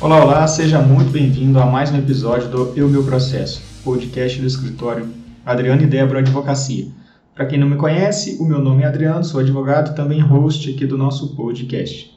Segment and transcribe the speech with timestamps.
[0.00, 4.46] Olá, olá, seja muito bem-vindo a mais um episódio do Eu Meu Processo, podcast do
[4.46, 5.08] escritório
[5.44, 6.86] Adriano e Débora Advocacia.
[7.34, 10.72] Para quem não me conhece, o meu nome é Adriano, sou advogado e também host
[10.72, 12.16] aqui do nosso podcast.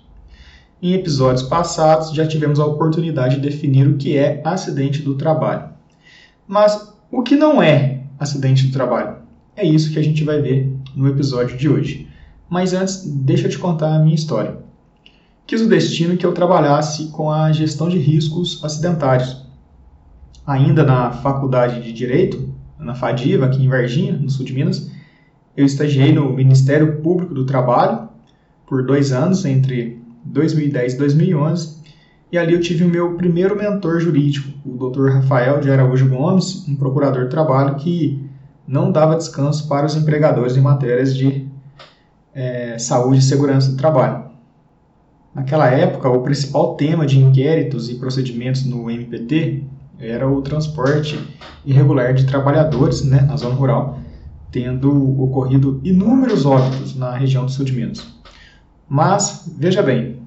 [0.80, 5.70] Em episódios passados já tivemos a oportunidade de definir o que é acidente do trabalho.
[6.48, 9.16] Mas o que não é acidente do trabalho?
[9.56, 12.08] É isso que a gente vai ver no episódio de hoje.
[12.48, 14.61] Mas antes, deixa eu te contar a minha história.
[15.46, 19.46] Quis o destino que eu trabalhasse com a gestão de riscos acidentários.
[20.46, 24.90] Ainda na faculdade de Direito, na FADIVA, aqui em Varginha, no sul de Minas,
[25.56, 28.10] eu estagiei no Ministério Público do Trabalho
[28.66, 31.82] por dois anos, entre 2010 e 2011,
[32.32, 35.10] e ali eu tive o meu primeiro mentor jurídico, o Dr.
[35.10, 38.24] Rafael de Araújo Gomes, um procurador de trabalho que
[38.66, 41.46] não dava descanso para os empregadores em matérias de
[42.34, 44.31] é, saúde e segurança do trabalho.
[45.34, 49.64] Naquela época, o principal tema de inquéritos e procedimentos no MPT
[49.98, 51.18] era o transporte
[51.64, 54.00] irregular de trabalhadores né, na zona rural,
[54.52, 58.06] tendo ocorrido inúmeros óbitos na região do sul de Minas.
[58.90, 60.20] Mas, veja bem,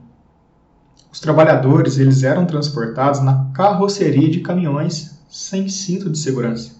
[1.12, 6.76] os trabalhadores eles eram transportados na carroceria de caminhões sem cinto de segurança.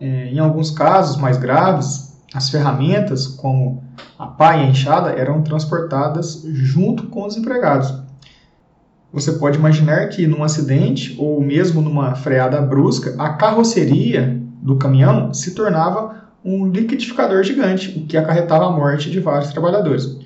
[0.00, 3.82] É, em alguns casos mais graves, as ferramentas, como
[4.18, 7.94] a pá e a enxada, eram transportadas junto com os empregados.
[9.12, 15.32] Você pode imaginar que num acidente ou mesmo numa freada brusca, a carroceria do caminhão
[15.32, 20.18] se tornava um liquidificador gigante, o que acarretava a morte de vários trabalhadores.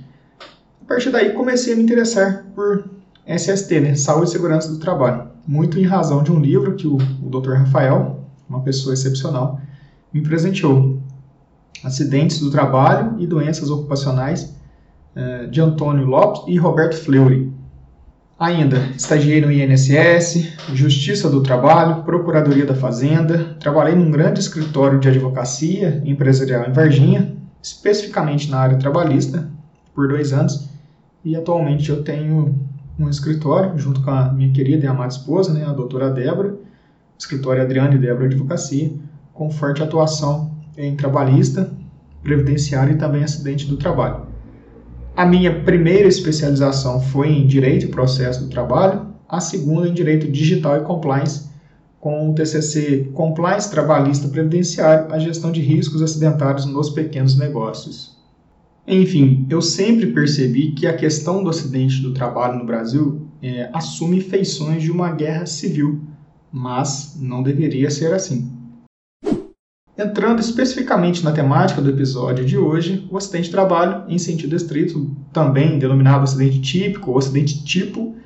[0.83, 2.85] A partir daí comecei a me interessar por
[3.27, 3.95] SST, né?
[3.95, 7.53] Saúde e Segurança do Trabalho, muito em razão de um livro que o, o Dr.
[7.53, 9.61] Rafael, uma pessoa excepcional,
[10.13, 11.01] me presenteou
[11.85, 14.55] acidentes do trabalho e doenças ocupacionais,
[15.15, 17.53] eh, de Antônio Lopes e Roberto Fleury.
[18.39, 25.09] Ainda, estagiei no INSS, Justiça do Trabalho, Procuradoria da Fazenda, trabalhei num grande escritório de
[25.09, 29.49] advocacia empresarial em Varginha, especificamente na área trabalhista,
[29.95, 30.69] por dois anos,
[31.25, 32.59] e atualmente eu tenho
[32.99, 36.57] um escritório, junto com a minha querida e amada esposa, né, a doutora Débora,
[37.19, 38.93] escritório Adriana e Débora Advocacia,
[39.33, 41.73] com forte atuação em trabalhista,
[42.23, 44.27] previdenciário e também acidente do trabalho.
[45.15, 50.31] A minha primeira especialização foi em Direito e Processo do Trabalho, a segunda em Direito
[50.31, 51.51] Digital e Compliance,
[52.01, 58.17] com o TCC Compliance Trabalhista Previdenciário, a gestão de riscos acidentários nos pequenos negócios.
[58.87, 64.21] Enfim, eu sempre percebi que a questão do acidente do trabalho no Brasil é, assume
[64.21, 66.01] feições de uma guerra civil,
[66.51, 68.51] mas não deveria ser assim.
[69.97, 75.11] Entrando especificamente na temática do episódio de hoje, o acidente de trabalho, em sentido estrito,
[75.31, 78.17] também denominado acidente típico ou acidente tipo,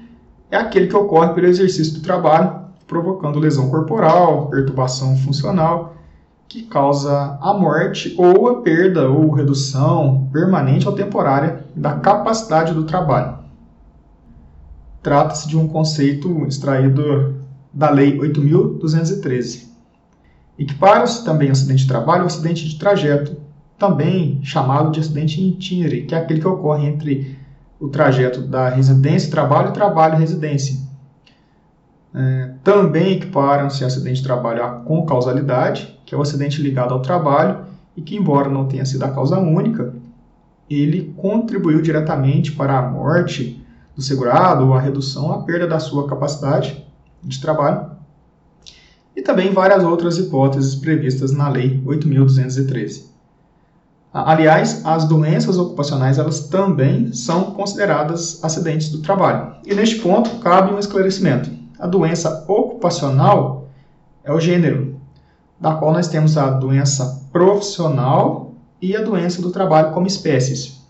[0.48, 5.96] é aquele que ocorre pelo exercício do trabalho, provocando lesão corporal, perturbação funcional,
[6.46, 12.84] que causa a morte ou a perda ou redução permanente ou temporária da capacidade do
[12.84, 13.38] trabalho.
[15.02, 17.42] Trata-se de um conceito extraído
[17.74, 19.75] da Lei 8.213.
[20.58, 23.36] Equipara-se também ao acidente de trabalho o acidente de trajeto,
[23.78, 27.38] também chamado de acidente itinere, que é aquele que ocorre entre
[27.78, 30.86] o trajeto da residência trabalho e trabalho residência.
[32.14, 37.66] É, também equiparam-se acidente de trabalho com causalidade, que é o acidente ligado ao trabalho
[37.94, 39.92] e que, embora não tenha sido a causa única,
[40.68, 43.62] ele contribuiu diretamente para a morte
[43.94, 46.82] do segurado ou a redução, a perda da sua capacidade
[47.22, 47.95] de trabalho
[49.16, 53.06] e também várias outras hipóteses previstas na Lei 8.213.
[54.12, 59.54] Aliás, as doenças ocupacionais elas também são consideradas acidentes do trabalho.
[59.64, 61.50] E neste ponto cabe um esclarecimento.
[61.78, 63.68] A doença ocupacional
[64.24, 64.96] é o gênero,
[65.60, 70.82] da qual nós temos a doença profissional e a doença do trabalho como espécies.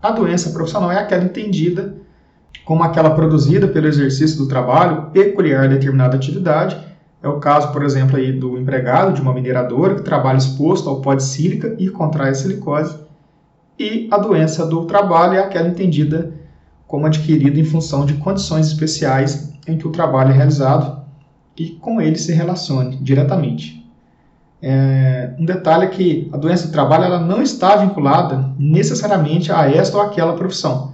[0.00, 1.94] A doença profissional é aquela entendida
[2.64, 6.91] como aquela produzida pelo exercício do trabalho peculiar a determinada atividade
[7.22, 11.00] é o caso, por exemplo, aí do empregado de uma mineradora que trabalha exposto ao
[11.00, 12.98] pó de sílica e contrai a silicose.
[13.78, 16.32] E a doença do trabalho é aquela entendida
[16.86, 21.00] como adquirida em função de condições especiais em que o trabalho é realizado
[21.56, 23.80] e com ele se relacione diretamente.
[24.60, 29.70] É, um detalhe é que a doença do trabalho ela não está vinculada necessariamente a
[29.70, 30.92] esta ou aquela profissão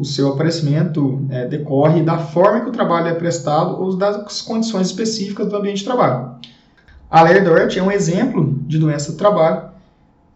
[0.00, 4.86] o seu aparecimento é, decorre da forma que o trabalho é prestado ou das condições
[4.86, 6.36] específicas do ambiente de trabalho.
[7.10, 9.68] A Ler-Dort é um exemplo de doença do trabalho,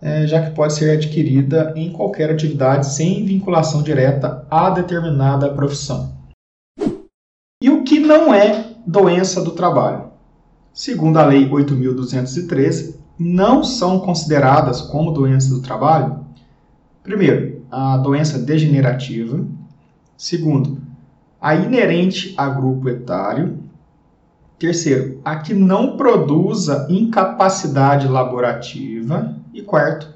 [0.03, 6.13] é, já que pode ser adquirida em qualquer atividade sem vinculação direta a determinada profissão.
[7.63, 10.11] E o que não é doença do trabalho?
[10.75, 16.23] Segundo a Lei 8.213, não são consideradas como doenças do trabalho,
[17.03, 19.45] primeiro, a doença degenerativa,
[20.17, 20.79] segundo,
[21.41, 23.59] a inerente a grupo etário,
[24.57, 29.35] terceiro, a que não produza incapacidade laborativa.
[29.53, 30.09] E quarto,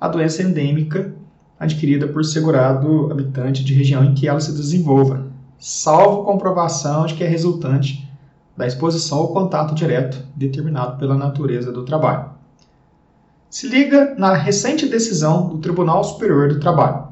[0.00, 1.14] a doença endêmica
[1.58, 7.22] adquirida por segurado habitante de região em que ela se desenvolva, salvo comprovação de que
[7.22, 8.08] é resultante
[8.56, 12.37] da exposição ao contato direto determinado pela natureza do trabalho.
[13.50, 17.08] Se liga na recente decisão do Tribunal Superior do Trabalho.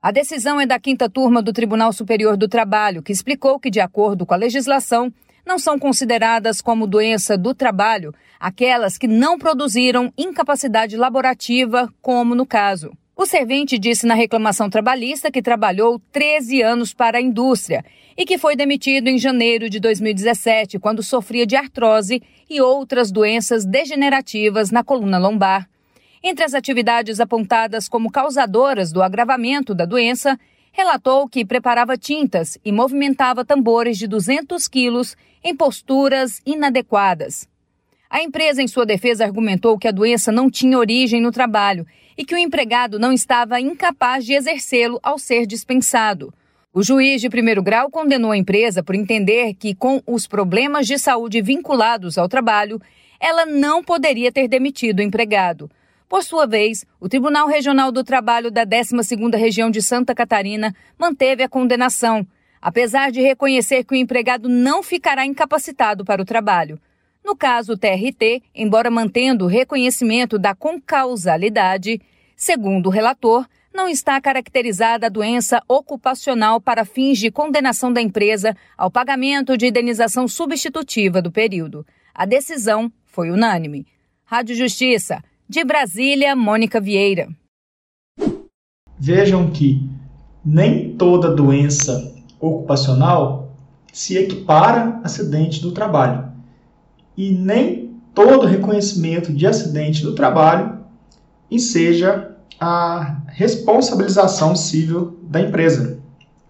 [0.00, 3.80] A decisão é da quinta turma do Tribunal Superior do Trabalho, que explicou que, de
[3.80, 5.12] acordo com a legislação,
[5.44, 12.46] não são consideradas como doença do trabalho aquelas que não produziram incapacidade laborativa, como no
[12.46, 12.92] caso.
[13.16, 17.84] O servente disse na reclamação trabalhista que trabalhou 13 anos para a indústria
[18.16, 22.20] e que foi demitido em janeiro de 2017, quando sofria de artrose
[22.50, 25.68] e outras doenças degenerativas na coluna lombar.
[26.24, 30.36] Entre as atividades apontadas como causadoras do agravamento da doença,
[30.72, 37.48] relatou que preparava tintas e movimentava tambores de 200 quilos em posturas inadequadas.
[38.10, 42.24] A empresa, em sua defesa, argumentou que a doença não tinha origem no trabalho e
[42.24, 46.32] que o empregado não estava incapaz de exercê-lo ao ser dispensado.
[46.72, 50.98] O juiz de primeiro grau condenou a empresa por entender que, com os problemas de
[50.98, 52.80] saúde vinculados ao trabalho,
[53.20, 55.70] ela não poderia ter demitido o empregado.
[56.08, 61.42] Por sua vez, o Tribunal Regional do Trabalho da 12ª Região de Santa Catarina manteve
[61.42, 62.26] a condenação,
[62.60, 66.78] apesar de reconhecer que o empregado não ficará incapacitado para o trabalho.
[67.24, 71.98] No caso o TRT, embora mantendo o reconhecimento da concausalidade,
[72.36, 78.54] segundo o relator, não está caracterizada a doença ocupacional para fins de condenação da empresa
[78.76, 81.86] ao pagamento de indenização substitutiva do período.
[82.14, 83.86] A decisão foi unânime.
[84.26, 87.28] Rádio Justiça, de Brasília, Mônica Vieira.
[88.98, 89.80] Vejam que
[90.44, 93.56] nem toda doença ocupacional
[93.90, 96.33] se equipara a acidente do trabalho
[97.16, 100.78] e nem todo reconhecimento de acidente do trabalho
[101.50, 102.30] enseja
[102.60, 105.98] a responsabilização civil da empresa,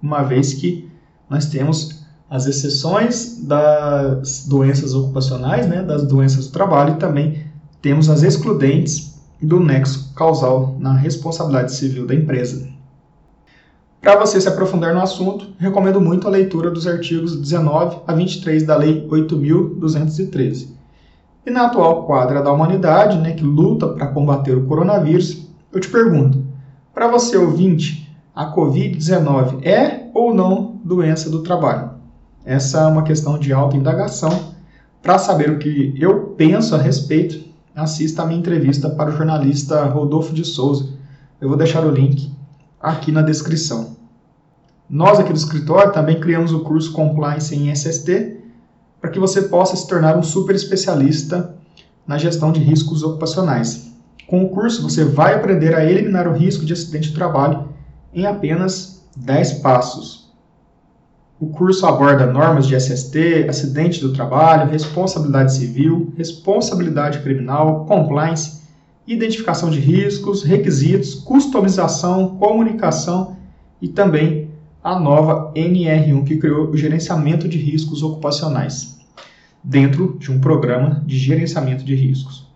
[0.02, 0.88] uma vez que
[1.28, 7.44] nós temos as exceções das doenças ocupacionais, né, das doenças do trabalho, e também
[7.80, 12.73] temos as excludentes do nexo causal na responsabilidade civil da empresa.
[14.04, 18.62] Para você se aprofundar no assunto, recomendo muito a leitura dos artigos 19 a 23
[18.62, 20.68] da Lei 8.213.
[21.46, 25.88] E na atual quadra da humanidade, né, que luta para combater o coronavírus, eu te
[25.88, 26.44] pergunto:
[26.92, 31.92] para você ouvinte, a Covid-19 é ou não doença do trabalho?
[32.44, 34.52] Essa é uma questão de alta indagação.
[35.02, 37.42] Para saber o que eu penso a respeito,
[37.74, 40.90] assista a minha entrevista para o jornalista Rodolfo de Souza.
[41.40, 42.30] Eu vou deixar o link
[42.78, 43.93] aqui na descrição.
[44.94, 48.36] Nós aqui do escritório também criamos o curso Compliance em SST
[49.00, 51.52] para que você possa se tornar um super especialista
[52.06, 53.92] na gestão de riscos ocupacionais.
[54.28, 57.70] Com o curso, você vai aprender a eliminar o risco de acidente de trabalho
[58.14, 60.32] em apenas 10 passos.
[61.40, 68.62] O curso aborda normas de SST, acidente do trabalho, responsabilidade civil, responsabilidade criminal, compliance
[69.08, 73.36] identificação de riscos, requisitos, customização, comunicação
[73.82, 74.43] e também
[74.84, 78.98] a nova NR1 que criou o gerenciamento de riscos ocupacionais
[79.62, 82.46] dentro de um programa de gerenciamento de riscos.